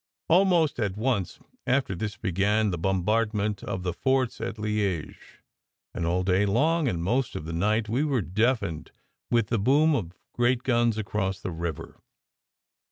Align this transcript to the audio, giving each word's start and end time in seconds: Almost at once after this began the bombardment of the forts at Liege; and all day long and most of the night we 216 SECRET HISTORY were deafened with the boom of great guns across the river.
Almost 0.29 0.79
at 0.79 0.97
once 0.97 1.39
after 1.67 1.93
this 1.93 2.17
began 2.17 2.71
the 2.71 2.79
bombardment 2.79 3.61
of 3.63 3.83
the 3.83 3.93
forts 3.93 4.41
at 4.41 4.57
Liege; 4.57 5.43
and 5.93 6.07
all 6.07 6.23
day 6.23 6.43
long 6.43 6.87
and 6.87 7.03
most 7.03 7.35
of 7.35 7.45
the 7.45 7.53
night 7.53 7.87
we 7.87 7.99
216 8.01 8.29
SECRET 8.33 8.47
HISTORY 8.49 8.71
were 8.71 8.81
deafened 8.81 8.91
with 9.29 9.47
the 9.49 9.59
boom 9.59 9.93
of 9.93 10.13
great 10.33 10.63
guns 10.63 10.97
across 10.97 11.39
the 11.39 11.51
river. 11.51 12.01